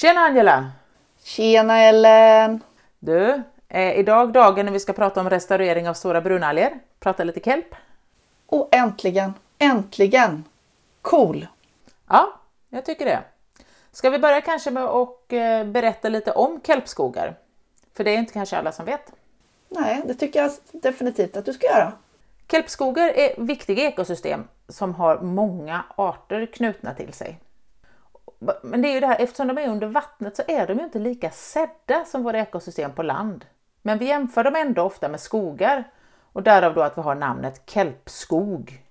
[0.00, 0.72] Tjena Angela!
[1.22, 2.60] Tjena Ellen!
[2.98, 6.80] Du, är idag dagen när vi ska prata om restaurering av stora brunalger?
[7.00, 7.74] Prata lite kelp?
[8.46, 10.44] Och äntligen, äntligen!
[11.02, 11.46] Cool!
[12.08, 13.22] Ja, jag tycker det.
[13.92, 17.34] Ska vi börja kanske med att eh, berätta lite om kelpskogar?
[17.94, 19.12] För det är inte kanske alla som vet.
[19.68, 21.92] Nej, det tycker jag definitivt att du ska göra.
[22.50, 27.40] Kelpskogar är viktiga ekosystem som har många arter knutna till sig.
[28.62, 30.84] Men det är ju det här, eftersom de är under vattnet så är de ju
[30.84, 33.44] inte lika sedda som våra ekosystem på land.
[33.82, 35.84] Men vi jämför dem ändå ofta med skogar
[36.32, 38.84] och därav då att vi har namnet kelpskog.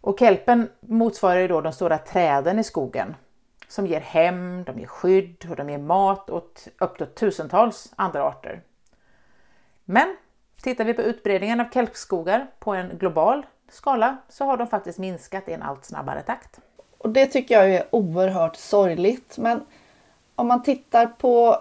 [0.00, 3.16] Och kelpen motsvarar ju då de stora träden i skogen
[3.68, 8.24] som ger hem, de ger skydd och de ger mat åt upp till tusentals andra
[8.24, 8.62] arter.
[9.84, 10.16] Men
[10.62, 15.48] tittar vi på utbredningen av kelpskogar på en global skala så har de faktiskt minskat
[15.48, 16.60] i en allt snabbare takt.
[17.06, 19.38] Och det tycker jag är oerhört sorgligt.
[19.38, 19.60] Men
[20.34, 21.58] om man tittar på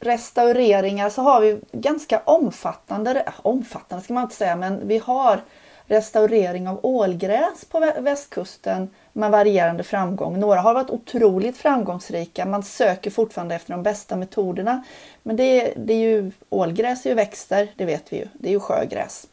[0.00, 5.40] restaureringar så har vi ganska omfattande, omfattande ska man inte säga, men vi har
[5.86, 10.40] restaurering av ålgräs på västkusten med varierande framgång.
[10.40, 12.46] Några har varit otroligt framgångsrika.
[12.46, 14.84] Man söker fortfarande efter de bästa metoderna.
[15.22, 18.28] Men det, det är ju, ålgräs är ju växter, det vet vi ju.
[18.32, 19.26] Det är ju sjögräs.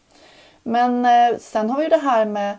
[0.64, 2.58] Men eh, sen har vi det här med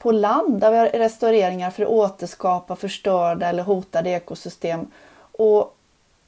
[0.00, 4.90] på land där vi har restaureringar för att återskapa förstörda eller hotade ekosystem.
[5.32, 5.76] Och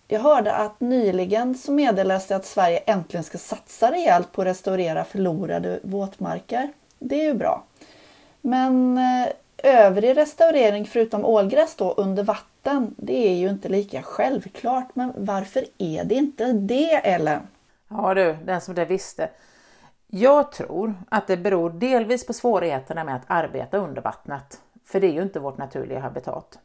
[0.08, 4.46] jag hörde att nyligen så meddelades det att Sverige äntligen ska satsa rejält på att
[4.46, 6.68] restaurera förlorade våtmarker.
[6.98, 7.64] Det är ju bra.
[8.40, 9.28] Men eh,
[9.62, 14.88] övrig restaurering förutom ålgräs då under vatten, det är ju inte lika självklart.
[14.94, 17.40] Men varför är det inte det Ellen?
[17.88, 19.28] Ja du, den som det visste.
[20.14, 25.06] Jag tror att det beror delvis på svårigheterna med att arbeta under vattnet, för det
[25.06, 26.58] är ju inte vårt naturliga habitat.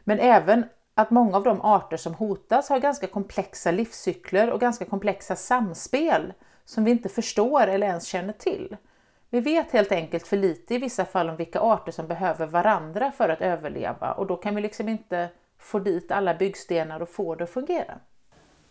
[0.00, 4.84] Men även att många av de arter som hotas har ganska komplexa livscykler och ganska
[4.84, 6.32] komplexa samspel
[6.64, 8.76] som vi inte förstår eller ens känner till.
[9.30, 13.12] Vi vet helt enkelt för lite i vissa fall om vilka arter som behöver varandra
[13.12, 15.28] för att överleva och då kan vi liksom inte
[15.58, 17.98] få dit alla byggstenar och få det att fungera.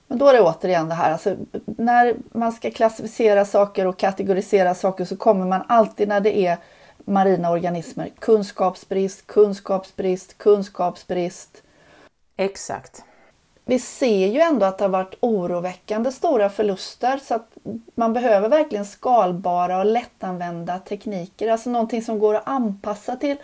[0.07, 1.35] Men då är det återigen det här, alltså,
[1.65, 6.57] när man ska klassificera saker och kategorisera saker så kommer man alltid när det är
[7.05, 8.09] marina organismer.
[8.19, 11.63] Kunskapsbrist, kunskapsbrist, kunskapsbrist.
[12.37, 13.03] Exakt.
[13.65, 17.49] Vi ser ju ändå att det har varit oroväckande stora förluster så att
[17.95, 21.51] man behöver verkligen skalbara och lättanvända tekniker.
[21.51, 23.37] Alltså någonting som går att anpassa till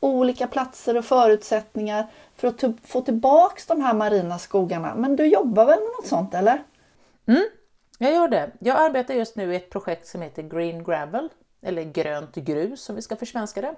[0.00, 4.94] olika platser och förutsättningar för att få tillbaks de här marina skogarna.
[4.94, 6.62] Men du jobbar väl med något sånt eller?
[7.26, 7.44] Mm,
[7.98, 8.50] jag gör det.
[8.58, 11.28] Jag arbetar just nu i ett projekt som heter Green Gravel,
[11.62, 13.74] eller grönt grus om vi ska försvenska det.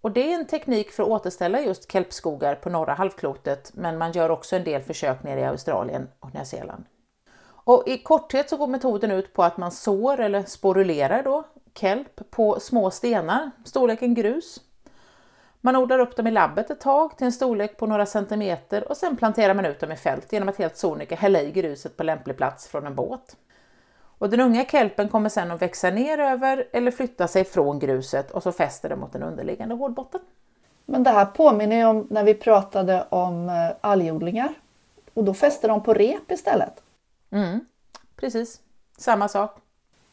[0.00, 4.12] Och det är en teknik för att återställa just kelpskogar på norra halvklotet, men man
[4.12, 6.84] gör också en del försök nere i Australien och Nya Zeeland.
[7.66, 12.30] Och I korthet så går metoden ut på att man sår eller sporulerar då kelp
[12.30, 14.60] på små stenar, storleken grus,
[15.66, 18.96] man odlar upp dem i labbet ett tag till en storlek på några centimeter och
[18.96, 22.02] sen planterar man ut dem i fält genom att helt sonika hälla i gruset på
[22.02, 23.36] lämplig plats från en båt.
[24.18, 28.30] Och den unga kelpen kommer sedan att växa ner över eller flytta sig från gruset
[28.30, 30.20] och så fäster det mot den underliggande hårdbotten.
[30.84, 34.54] Men det här påminner ju om när vi pratade om eh, algodlingar
[35.14, 36.82] och då fäster de på rep istället.
[37.30, 37.60] Mm,
[38.16, 38.60] precis,
[38.98, 39.58] samma sak.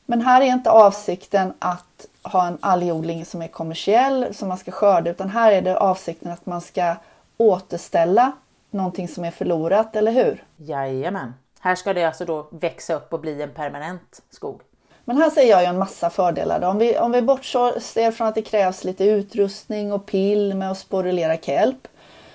[0.06, 4.72] Men här är inte avsikten att ha en algodling som är kommersiell som man ska
[4.72, 6.96] skörda utan här är det avsikten att man ska
[7.38, 8.32] återställa
[8.72, 10.44] någonting som är förlorat, eller hur?
[10.58, 11.34] Jajamän.
[11.60, 14.62] Här ska det alltså då växa upp och bli en permanent skog.
[15.06, 16.60] Men här ser jag ju en massa fördelar.
[16.60, 16.68] Då.
[16.68, 20.78] Om vi, om vi bortser från att det krävs lite utrustning och pill med att
[20.78, 21.88] sporulera kelp,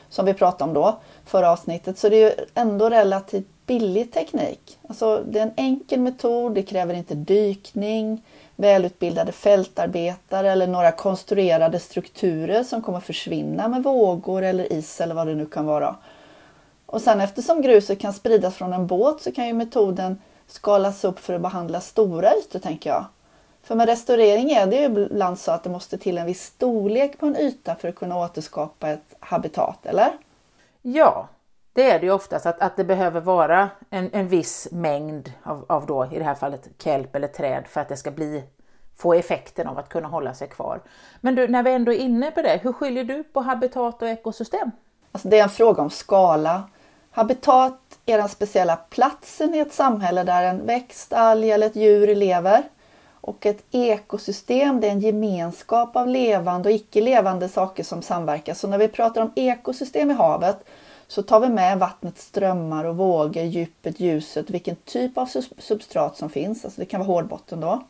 [0.08, 4.78] som vi pratade om då förra avsnittet, så det är ju ändå relativt billig teknik.
[4.88, 8.24] Alltså, det är en enkel metod, det kräver inte dykning,
[8.60, 15.26] välutbildade fältarbetare eller några konstruerade strukturer som kommer försvinna med vågor eller is eller vad
[15.26, 15.96] det nu kan vara.
[16.86, 21.18] Och sen eftersom gruset kan spridas från en båt så kan ju metoden skalas upp
[21.18, 23.04] för att behandla stora ytor tänker jag.
[23.62, 27.18] För med restaurering är det ju ibland så att det måste till en viss storlek
[27.18, 30.10] på en yta för att kunna återskapa ett habitat, eller?
[30.82, 31.28] Ja,
[31.72, 35.64] det är det ju oftast att, att det behöver vara en, en viss mängd av,
[35.68, 38.44] av då, i det här fallet kelp eller träd för att det ska bli,
[38.96, 40.80] få effekten av att kunna hålla sig kvar.
[41.20, 44.08] Men du, när vi ändå är inne på det, hur skiljer du på habitat och
[44.08, 44.70] ekosystem?
[45.12, 46.62] Alltså det är en fråga om skala.
[47.10, 52.14] Habitat är den speciella platsen i ett samhälle där en växt, alg eller ett djur
[52.14, 52.62] lever.
[53.20, 58.54] Och ett ekosystem det är en gemenskap av levande och icke levande saker som samverkar.
[58.54, 60.64] Så när vi pratar om ekosystem i havet
[61.08, 65.28] så tar vi med vattnets strömmar och vågor, djupet, ljuset, vilken typ av
[65.58, 66.64] substrat som finns.
[66.64, 67.82] Alltså det kan vara hårdbotten då.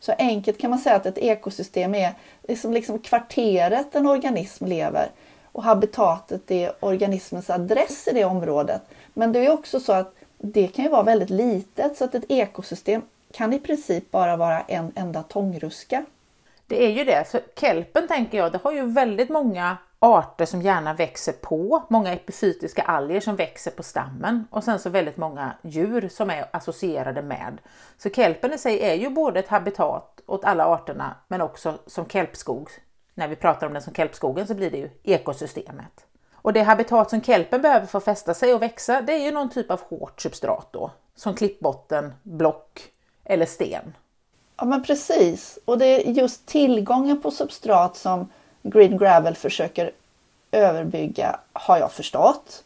[0.00, 2.14] Så enkelt kan man säga att ett ekosystem är
[2.48, 5.10] liksom, liksom kvarteret en organism lever
[5.52, 8.82] och habitatet är organismens adress i det området.
[9.14, 12.24] Men det är också så att det kan ju vara väldigt litet så att ett
[12.28, 13.02] ekosystem
[13.32, 16.04] kan i princip bara vara en enda tångruska.
[16.66, 20.62] Det är ju det, så kelpen tänker jag, det har ju väldigt många arter som
[20.62, 25.52] gärna växer på, många epifytiska alger som växer på stammen och sen så väldigt många
[25.62, 27.58] djur som är associerade med.
[27.98, 32.06] Så kelpen i sig är ju både ett habitat åt alla arterna men också som
[32.06, 32.70] kelpskog.
[33.14, 36.06] När vi pratar om den som kelpskogen så blir det ju ekosystemet.
[36.32, 39.30] Och det habitat som kelpen behöver för att fästa sig och växa det är ju
[39.30, 42.80] någon typ av hårt substrat då, som klippbotten, block
[43.24, 43.96] eller sten.
[44.56, 48.28] Ja men precis, och det är just tillgången på substrat som
[48.62, 49.90] Green Gravel försöker
[50.50, 52.64] överbygga har jag förstått.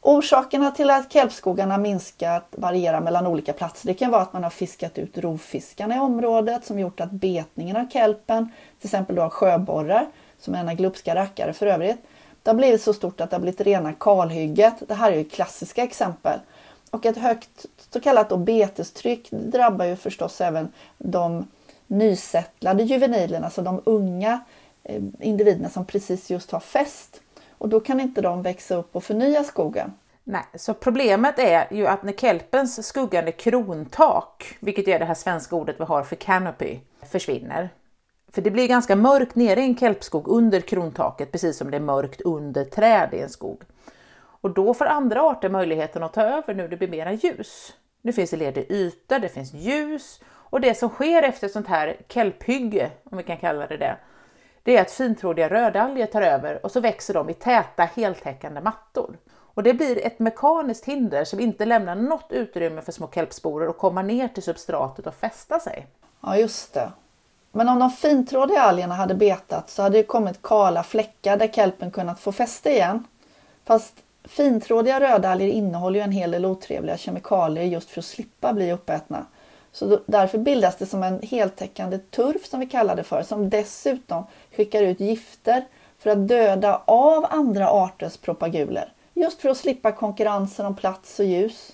[0.00, 3.86] Orsakerna till att kelpskogarna minskat varierar mellan olika platser.
[3.86, 7.76] Det kan vara att man har fiskat ut rovfiskarna i området som gjort att betningen
[7.76, 8.48] av kelpen,
[8.80, 10.06] till exempel då av sjöborrar,
[10.38, 11.98] som är en glupska rackare för övrigt,
[12.42, 14.74] det har blivit så stort att det har blivit rena kalhygget.
[14.88, 16.38] Det här är ju klassiska exempel.
[16.90, 21.48] Och ett högt så kallat då betestryck drabbar ju förstås även de
[21.86, 24.40] nysättlade juvenilerna, alltså de unga
[24.84, 27.20] Eh, individerna som precis just har fäst.
[27.58, 29.92] Och då kan inte de växa upp och förnya skogen.
[30.24, 35.56] Nej, så problemet är ju att när kelpens skuggande krontak, vilket är det här svenska
[35.56, 37.68] ordet vi har för canopy, försvinner.
[38.32, 41.80] För det blir ganska mörkt nere i en kelpskog under krontaket, precis som det är
[41.80, 43.62] mörkt under träd i en skog.
[44.14, 47.72] Och då får andra arter möjligheten att ta över nu det blir mera ljus.
[48.02, 51.68] Nu finns det ledig yta, det finns ljus och det som sker efter ett sånt
[51.68, 53.96] här kelphygge, om vi kan kalla det det,
[54.62, 59.18] det är att fintrådiga rödalger tar över och så växer de i täta heltäckande mattor.
[59.54, 63.78] Och det blir ett mekaniskt hinder som inte lämnar något utrymme för små kelpsporer att
[63.78, 65.86] komma ner till substratet och fästa sig.
[66.20, 66.92] Ja, just det.
[67.52, 71.90] Men om de fintrådiga algerna hade betat så hade det kommit kala fläckar där kelpen
[71.90, 73.04] kunnat få fäste igen.
[73.64, 73.94] Fast
[74.24, 79.26] fintrådiga rödalger innehåller ju en hel del otrevliga kemikalier just för att slippa bli uppätna.
[79.72, 84.24] Så därför bildas det som en heltäckande turf som vi kallar det för, som dessutom
[84.56, 85.64] skickar ut gifter
[85.98, 88.92] för att döda av andra arters propaguler.
[89.14, 91.72] Just för att slippa konkurrensen om plats och ljus.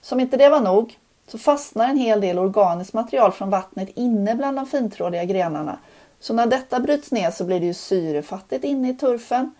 [0.00, 4.34] Som inte det var nog så fastnar en hel del organiskt material från vattnet inne
[4.34, 5.78] bland de fintrådiga grenarna.
[6.20, 9.54] Så när detta bryts ner så blir det ju syrefattigt inne i turfen.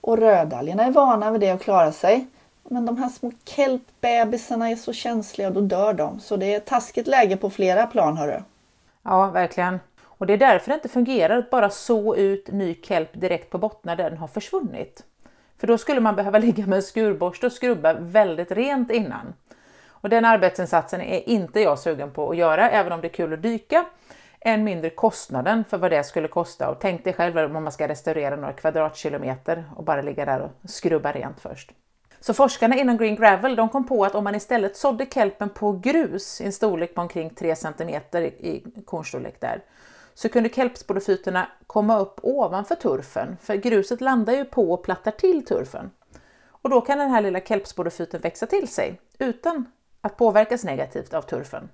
[0.00, 2.26] Och rödalgerna är vana vid det och klarar sig.
[2.68, 6.20] Men de här små kelpbebisarna är så känsliga och då dör de.
[6.20, 8.42] Så det är ett taskigt läge på flera plan hörru.
[9.02, 9.80] Ja, verkligen.
[10.04, 13.58] Och det är därför det inte fungerar att bara så ut ny kelp direkt på
[13.58, 15.04] bottnar där den har försvunnit.
[15.58, 19.34] För då skulle man behöva ligga med en skurborste och skrubba väldigt rent innan.
[19.88, 23.32] Och den arbetsinsatsen är inte jag sugen på att göra, även om det är kul
[23.32, 23.84] att dyka.
[24.40, 26.70] Än mindre kostnaden för vad det skulle kosta.
[26.70, 30.70] Och tänk dig själv om man ska restaurera några kvadratkilometer och bara ligga där och
[30.70, 31.72] skrubba rent först.
[32.26, 35.72] Så forskarna inom Green Gravel de kom på att om man istället sådde kelpen på
[35.72, 37.88] grus i en storlek på omkring 3 cm
[38.38, 39.62] i kornstorlek där,
[40.14, 45.44] så kunde kelpsporofyterna komma upp ovanför turfen, för gruset landar ju på och plattar till
[45.44, 45.90] turfen.
[46.48, 49.66] Och då kan den här lilla kelpsporofyten växa till sig utan
[50.00, 51.68] att påverkas negativt av turfen.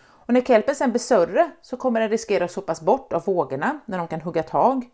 [0.00, 3.80] Och när kelpen sen blir större så kommer den riskera att sopas bort av vågorna
[3.86, 4.90] när de kan hugga tag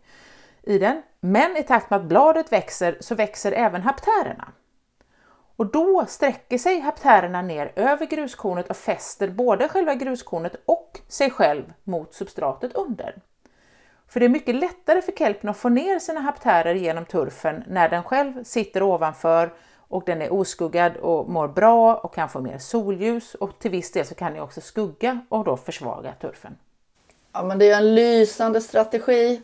[0.63, 1.01] i den.
[1.19, 4.51] Men i takt med att bladet växer så växer även haptärerna.
[5.61, 11.29] Och då sträcker sig haptärerna ner över gruskornet och fäster både själva gruskornet och sig
[11.29, 13.21] själv mot substratet under.
[14.07, 17.89] För det är mycket lättare för kelpen att få ner sina haptärer genom turfen när
[17.89, 22.57] den själv sitter ovanför och den är oskuggad och mår bra och kan få mer
[22.57, 26.57] solljus och till viss del så kan den också skugga och då försvaga turfen.
[27.33, 29.41] Ja men det är en lysande strategi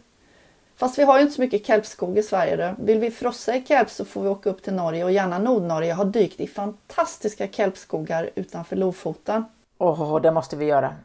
[0.78, 2.56] Fast vi har ju inte så mycket kelpskog i Sverige.
[2.56, 2.84] Då.
[2.84, 5.90] Vill vi frossa i kelp så får vi åka upp till Norge och gärna Nordnorge.
[5.90, 9.46] Jag har dykt i fantastiska kelpskogar utanför Lofoten.
[9.78, 10.96] Åh, oh, det måste vi göra.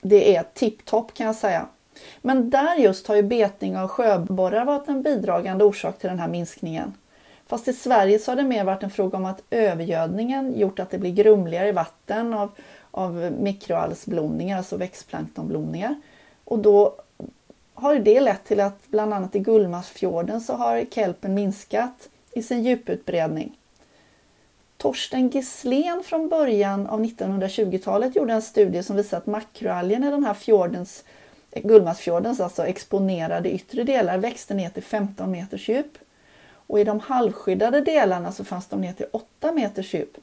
[0.00, 1.66] Det är tipptopp kan jag säga.
[2.22, 6.28] Men där just har ju betning av sjöborrar varit en bidragande orsak till den här
[6.28, 6.94] minskningen.
[7.46, 10.90] Fast i Sverige så har det mer varit en fråga om att övergödningen gjort att
[10.90, 12.50] det blir grumligare i vatten av,
[12.90, 16.00] av mikroalgsblomningar, alltså växtplanktonblomningar.
[16.44, 16.94] Och då
[17.80, 22.62] har det lett till att bland annat i Gullmarsfjorden så har kelpen minskat i sin
[22.62, 23.56] djuputbredning.
[24.76, 30.24] Torsten Gisslén från början av 1920-talet gjorde en studie som visar att makroalgen i den
[30.24, 31.04] här fjordens,
[31.54, 35.98] Gullmarsfjordens alltså exponerade yttre delar växte ner till 15 meters djup.
[36.66, 40.16] Och i de halvskyddade delarna så fanns de ner till 8 meters djup.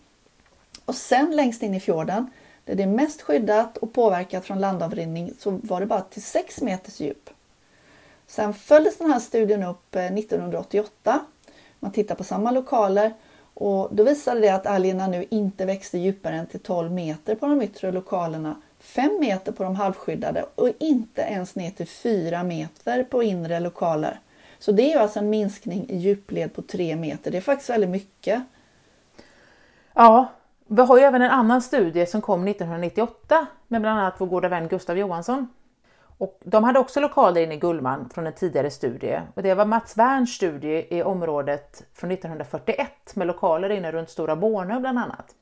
[0.86, 2.32] Och sen längst in i fjorden,
[2.66, 6.62] där det är mest skyddat och påverkat från landavrinning, så var det bara till 6
[6.62, 7.30] meters djup.
[8.28, 11.20] Sen följdes den här studien upp eh, 1988.
[11.80, 13.14] Man tittar på samma lokaler
[13.54, 17.46] och då visade det att algerna nu inte växte djupare än till 12 meter på
[17.46, 23.04] de yttre lokalerna, 5 meter på de halvskyddade och inte ens ner till 4 meter
[23.04, 24.20] på inre lokaler.
[24.60, 27.32] Så det är alltså en minskning i djupled på 3 meter.
[27.32, 28.44] Det är faktiskt väldigt mycket.
[29.94, 30.28] Ja,
[30.68, 34.48] vi har ju även en annan studie som kom 1998 med bland annat vår goda
[34.48, 35.48] vän Gustav Johansson.
[36.18, 39.66] Och de hade också lokaler inne i Gullman från en tidigare studie och det var
[39.66, 45.36] Mats Werns studie i området från 1941 med lokaler inne runt Stora Bornö bland annat.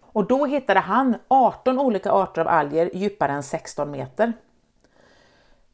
[0.00, 4.32] Och då hittade han 18 olika arter av alger djupare än 16 meter.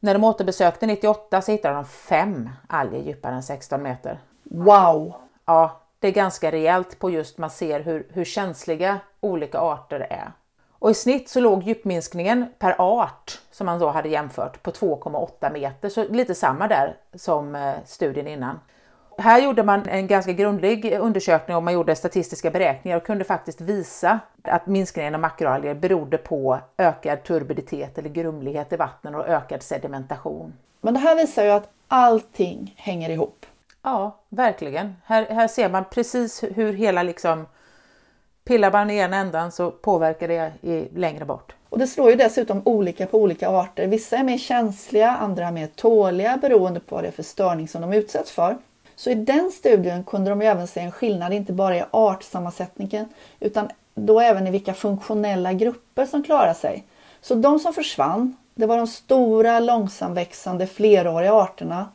[0.01, 4.19] När de återbesökte 98 så hittade de fem alger djupare än 16 meter.
[4.43, 5.15] Wow!
[5.45, 10.33] Ja, det är ganska rejält på just man ser hur, hur känsliga olika arter är.
[10.79, 15.53] Och i snitt så låg djupminskningen per art som man då hade jämfört på 2,8
[15.53, 18.61] meter, så lite samma där som eh, studien innan.
[19.19, 23.61] Här gjorde man en ganska grundlig undersökning och man gjorde statistiska beräkningar och kunde faktiskt
[23.61, 29.63] visa att minskningen av makroalger berodde på ökad turbiditet eller grumlighet i vattnen och ökad
[29.63, 30.53] sedimentation.
[30.81, 33.47] Men det här visar ju att allting hänger ihop.
[33.83, 34.97] Ja, verkligen.
[35.05, 37.47] Här, här ser man precis hur hela liksom
[38.49, 41.55] pillar man i ena ändan så påverkar det i, längre bort.
[41.69, 43.87] Och det slår ju dessutom olika på olika arter.
[43.87, 47.69] Vissa är mer känsliga, andra är mer tåliga beroende på vad det är för störning
[47.69, 48.57] som de utsätts för.
[48.97, 53.09] Så i den studien kunde de även se en skillnad inte bara i artsammansättningen
[53.41, 56.85] utan då även i vilka funktionella grupper som klarar sig.
[57.21, 61.87] Så de som försvann, det var de stora långsamväxande fleråriga arterna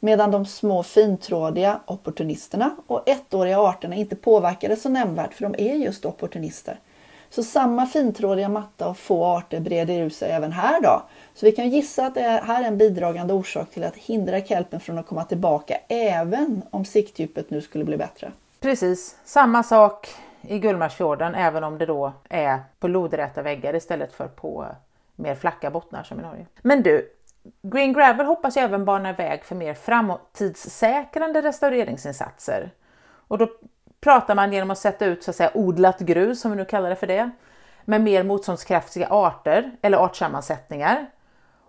[0.00, 5.74] medan de små fintrådiga opportunisterna och ettåriga arterna inte påverkades så nämnvärt för de är
[5.74, 6.78] just opportunister.
[7.30, 11.02] Så samma fintrådiga matta och få arter breder ut sig även här då.
[11.34, 14.80] Så vi kan gissa att det här är en bidragande orsak till att hindra kelpen
[14.80, 18.32] från att komma tillbaka även om siktdjupet nu skulle bli bättre.
[18.60, 20.08] Precis, samma sak
[20.42, 24.66] i Gullmarsfjorden även om det då är på lodräta väggar istället för på
[25.16, 26.46] mer flacka bottnar som i Norge.
[26.62, 27.10] Men du,
[27.62, 32.70] Green Gravel hoppas jag även bana väg för mer framtidssäkrande restaureringsinsatser.
[33.28, 33.48] Och då
[34.00, 36.90] pratar man genom att sätta ut så att säga odlat grus, som vi nu kallar
[36.90, 37.30] det för det,
[37.84, 41.06] med mer motståndskraftiga arter eller artsammansättningar.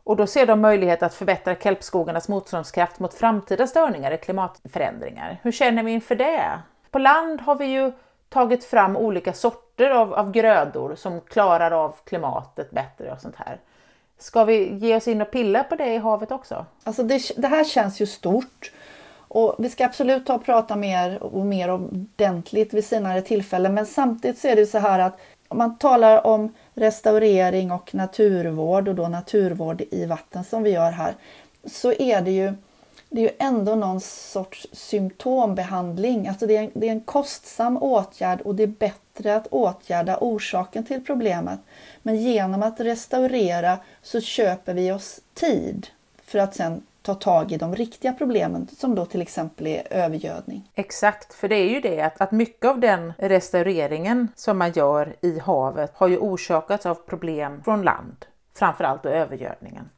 [0.03, 5.39] Och då ser de möjlighet att förbättra kelpskogarnas motståndskraft mot framtida störningar i klimatförändringar.
[5.41, 6.59] Hur känner vi inför det?
[6.91, 7.91] På land har vi ju
[8.29, 13.59] tagit fram olika sorter av, av grödor som klarar av klimatet bättre och sånt här.
[14.19, 16.65] Ska vi ge oss in och pilla på det i havet också?
[16.83, 18.71] Alltså det, det här känns ju stort.
[19.29, 23.73] Och vi ska absolut ta och prata mer och mer ordentligt vid senare tillfällen.
[23.73, 28.87] Men samtidigt så är det så här att om man talar om restaurering och naturvård
[28.87, 31.13] och då naturvård i vatten som vi gör här.
[31.65, 32.53] Så är det ju,
[33.09, 36.27] det är ju ändå någon sorts symptombehandling.
[36.27, 40.83] Alltså det är, det är en kostsam åtgärd och det är bättre att åtgärda orsaken
[40.83, 41.59] till problemet.
[42.01, 45.87] Men genom att restaurera så köper vi oss tid
[46.23, 50.71] för att sen ta tag i de riktiga problemen som då till exempel är övergödning.
[50.75, 55.15] Exakt, för det är ju det att, att mycket av den restaureringen som man gör
[55.21, 59.89] i havet har ju orsakats av problem från land, framförallt då övergödningen.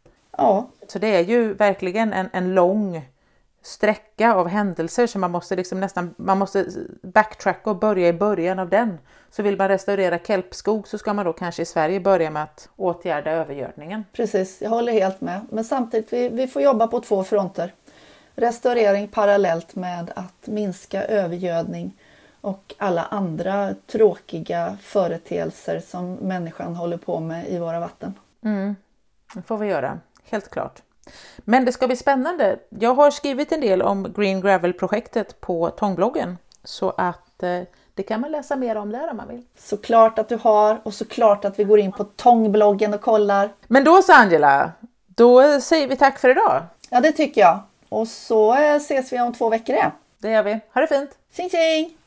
[0.42, 0.70] Ja.
[0.88, 3.02] Så det är ju verkligen en, en lång
[3.62, 6.66] sträcka av händelser som man måste liksom nästan man måste
[7.02, 8.98] backtracka och börja i början av den.
[9.32, 12.70] Så vill man restaurera kelpskog så ska man då kanske i Sverige börja med att
[12.76, 14.06] åtgärda övergödningen.
[14.14, 15.42] Precis, jag håller helt med.
[15.50, 17.74] Men samtidigt, vi, vi får jobba på två fronter.
[18.36, 21.98] Restaurering parallellt med att minska övergödning
[22.42, 28.14] och alla andra tråkiga företeelser som människan håller på med i våra vatten.
[28.44, 28.76] Mm,
[29.36, 30.00] det får vi göra,
[30.32, 30.82] helt klart.
[31.38, 32.60] Men det ska bli spännande.
[32.70, 37.62] Jag har skrivit en del om Green Gravel-projektet på Tångbloggen så att eh,
[37.94, 39.44] det kan man läsa mer om där om man vill.
[39.58, 43.50] Såklart att du har och såklart att vi går in på Tångbloggen och kollar.
[43.68, 44.72] Men då så Angela,
[45.08, 46.64] då säger vi tack för idag.
[46.90, 47.60] Ja, det tycker jag.
[47.90, 49.92] Och så eh, ses vi om två veckor igen.
[50.18, 50.60] Det gör vi.
[50.74, 51.10] Ha det fint!
[51.36, 51.99] Tjing tjing!